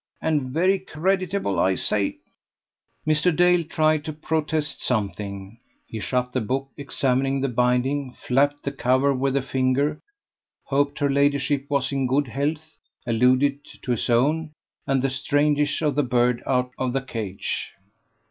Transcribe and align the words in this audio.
And 0.19 0.49
very 0.51 0.79
creditable, 0.79 1.59
I 1.59 1.75
say." 1.75 2.17
Mr. 3.05 3.31
Dale 3.35 3.63
tried 3.63 4.03
to 4.05 4.13
protest 4.13 4.81
something. 4.81 5.59
He 5.85 5.99
shut 5.99 6.33
the 6.33 6.41
book, 6.41 6.71
examining 6.75 7.39
the 7.39 7.47
binding, 7.49 8.13
flapped 8.15 8.63
the 8.63 8.71
cover 8.71 9.13
with 9.13 9.37
a 9.37 9.43
finger, 9.43 9.99
hoped 10.63 10.97
her 10.97 11.09
ladyship 11.11 11.67
was 11.69 11.91
in 11.91 12.07
good 12.07 12.29
health, 12.29 12.77
alluded 13.05 13.59
to 13.83 13.91
his 13.91 14.09
own 14.09 14.53
and 14.87 15.03
the 15.03 15.11
strangeness 15.11 15.83
of 15.83 15.93
the 15.93 16.01
bird 16.01 16.41
out 16.47 16.71
of 16.79 16.93
the 16.93 17.01
cage. 17.01 17.71